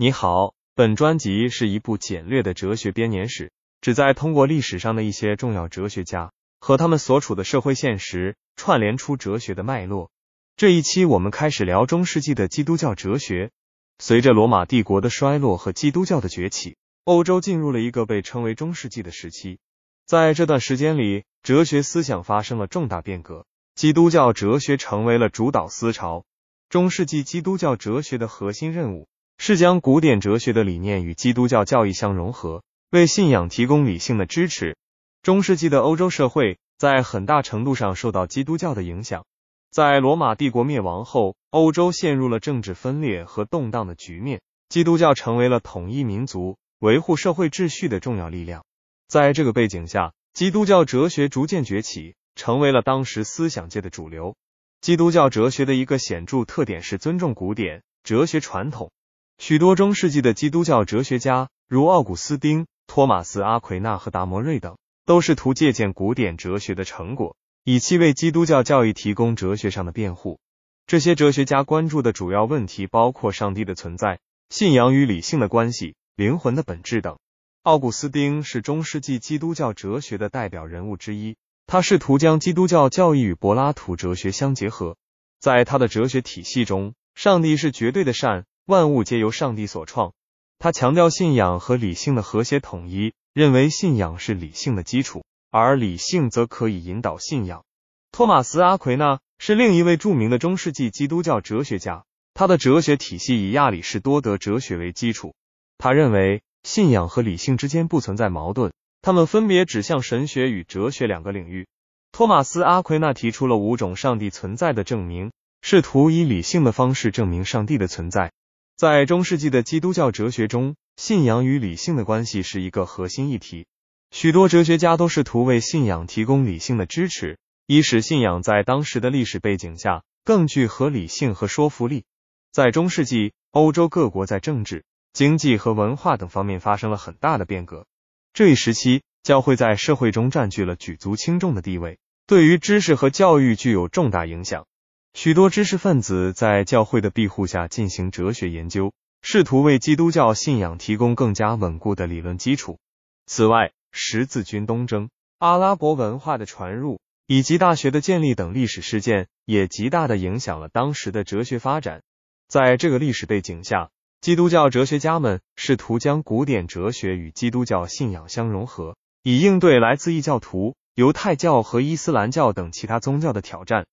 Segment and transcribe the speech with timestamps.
[0.00, 3.50] 你好，本专辑是一部简略的哲学编年史，
[3.80, 10.12] 旨在通过历史上的一些重要哲学家和他们所处的社会现实，串联出哲学的脉络。
[10.56, 13.50] 这一期我们开始聊中世纪的基督教哲学。
[13.98, 19.58] 随着罗马帝国的衰落和基督教的崛起，欧洲进入了一个被称为中世纪的时期。
[20.06, 26.24] 在这段时间里，哲学思想发生了重大变革，基督教哲学成为了主导思潮。
[26.68, 29.08] 中世纪基督教哲学的核心任务。
[29.38, 34.76] 是将古典哲学的理念与基督教教义相融合，为信仰提供理性的支持。
[35.22, 39.24] 中世纪的欧洲社会在很大程度上受到基督教的影响。
[39.70, 48.64] 在罗马帝国灭亡后，欧洲陷入了政治分裂和动荡的局面，基督教成为了统一民族、维护社会秩序的重要力量。
[49.06, 54.36] 在这个背景下，基督教哲学逐渐崛起，成为了当时思想界的主流。
[54.80, 58.90] 基督教哲学的一个显著特点是尊重古典哲学传统。
[59.38, 64.76] 许多中世纪的基督教哲学家，如奥古斯丁、托马斯·阿奎那和达摩瑞等，
[65.06, 70.40] 都试图借鉴古典哲学的成果，以期为基督教教义提供哲学上的辩护。
[70.88, 74.18] 这些哲学家关注的主要问题包括上帝的存在、
[74.50, 77.16] 信仰与理性的关系、灵魂的本质等。
[77.62, 84.96] 奥古斯丁是中世纪基督教哲学的代表人物之一，他试图将基督教教义与柏拉图哲学相结合。
[85.38, 88.44] 在他的哲学体系中，上帝是绝对的善。
[88.68, 90.12] 万物皆由上帝所创。
[90.58, 97.64] 他强调信仰和理性的和谐统一，认为信仰是理性的基础，而理性则可以引导信仰。
[98.12, 105.34] 托马斯·阿奎那是另一位著名的中世纪基督教哲学家，他的哲学体系以亚里士多德哲学为基础。
[105.78, 111.66] 他认为信仰和理性之间不存在矛盾，他们分别指向神学与哲学两个领域。
[112.12, 118.30] 托马斯·阿奎那提出了五种上帝存在的证明，试图以理性的方式证明上帝的存在。
[118.78, 123.66] 在中世纪的基督教哲学中，信仰与理性的关系是一个核心议题。
[124.12, 132.04] 许多哲学家都试图为信仰提供理性的支持，以使信仰在当时的历史背景下更具合理性和说服力。
[132.52, 137.84] 在中世纪，欧洲各国在政治、经济和文化等方面发生了很大的变革。
[138.32, 144.68] 这一时期，教会在社会中占据了举足轻重的地位，对于知识和教育具有重大影响。
[145.14, 152.78] 许多知识分子在教会的庇护下进行哲学研究，试图为基督教信仰提供更加稳固的理论基础。
[153.26, 162.02] 此外，十字军东征、阿拉伯文化的传入以及大学的建立等历史事件，也极大的影响了当时的哲学发展。
[162.46, 163.90] 在这个历史背景下，
[164.20, 173.84] 基督教哲学家们试图将古典哲学与基督教信仰相融合，以应对来自异教徒、犹太教和伊斯兰教等其他宗教的挑战。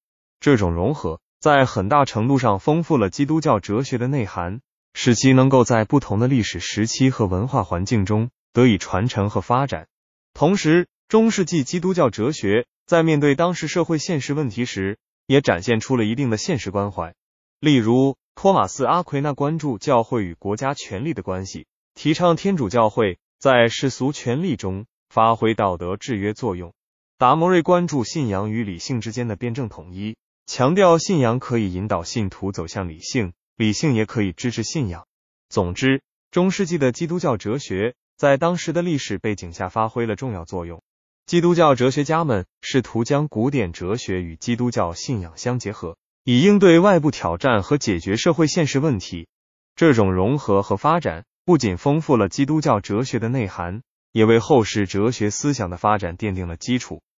[0.45, 4.61] 这种融合在很大程度上丰富了基督教哲学的内涵，
[4.94, 9.88] 使其能够在不同的历史时期和文化环境中得以传承和发展。
[10.35, 17.16] 同时，中世纪基督教哲学在面对当时社会现实问题时，也展现出了一定的现实关怀。
[17.59, 26.72] 例如，托马斯·阿奎那关注教会与国家权力的关系，提倡天主教会在世俗权力中发挥道德制约作用。
[27.17, 30.16] 达摩瑞关注信仰与理性之间的辩证统一。
[30.45, 35.07] 强调信仰可以引导信徒走向理性，理性也可以支持信仰。
[35.50, 40.84] 总之，中世纪的基督教哲学在当时的历史背景下发挥了重要作用。
[41.25, 49.28] 基督教哲学家们试图将古典哲学与基督教信仰相结合，以应对外部挑战和解决社会现实问题。
[49.75, 57.01] 这种融合和发展不仅丰富了基督教哲学的内涵，也为后世哲学思想的发展奠定了基础。